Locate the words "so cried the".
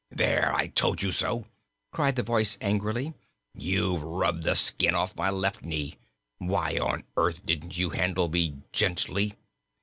1.11-2.23